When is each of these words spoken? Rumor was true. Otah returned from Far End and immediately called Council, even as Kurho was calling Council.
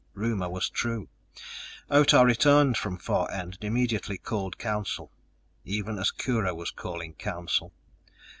Rumor 0.15 0.49
was 0.49 0.67
true. 0.67 1.09
Otah 1.87 2.23
returned 2.25 2.75
from 2.75 2.97
Far 2.97 3.29
End 3.29 3.59
and 3.61 3.63
immediately 3.63 4.17
called 4.17 4.57
Council, 4.57 5.11
even 5.63 5.99
as 5.99 6.09
Kurho 6.09 6.55
was 6.55 6.71
calling 6.71 7.13
Council. 7.13 7.71